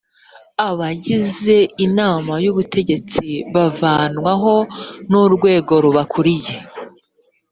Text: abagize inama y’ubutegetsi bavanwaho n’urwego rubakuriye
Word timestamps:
abagize 0.67 1.57
inama 1.85 2.33
y’ubutegetsi 2.43 3.25
bavanwaho 3.53 4.53
n’urwego 5.09 5.73
rubakuriye 5.83 6.53